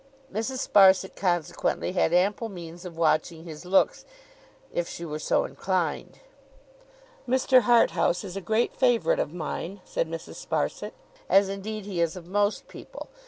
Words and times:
Mrs. 0.33 0.67
Sparsit 0.67 1.15
consequently 1.15 1.91
had 1.91 2.11
ample 2.11 2.49
means 2.49 2.85
of 2.85 2.97
watching 2.97 3.43
his 3.43 3.65
looks, 3.65 4.03
if 4.73 4.89
she 4.89 5.05
were 5.05 5.19
so 5.19 5.45
inclined. 5.45 6.17
'Mr. 7.29 7.61
Harthouse 7.65 8.23
is 8.23 8.35
a 8.35 8.41
great 8.41 8.75
favourite 8.75 9.19
of 9.19 9.31
mine,' 9.31 9.79
said 9.85 10.09
Mrs. 10.09 10.43
Sparsit, 10.43 10.93
'as 11.29 11.49
indeed 11.49 11.85
he 11.85 12.01
is 12.01 12.15
of 12.15 12.25
most 12.25 12.67
people. 12.67 13.09